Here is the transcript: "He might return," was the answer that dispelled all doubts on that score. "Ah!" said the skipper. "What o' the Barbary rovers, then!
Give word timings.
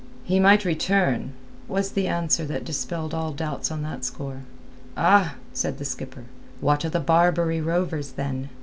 "He 0.23 0.39
might 0.39 0.65
return," 0.65 1.33
was 1.67 1.91
the 1.91 2.07
answer 2.07 2.43
that 2.45 2.65
dispelled 2.65 3.13
all 3.13 3.31
doubts 3.33 3.69
on 3.69 3.83
that 3.83 4.03
score. 4.03 4.41
"Ah!" 4.97 5.35
said 5.53 5.77
the 5.77 5.85
skipper. 5.85 6.23
"What 6.59 6.83
o' 6.83 6.89
the 6.89 6.99
Barbary 6.99 7.61
rovers, 7.61 8.13
then! 8.13 8.49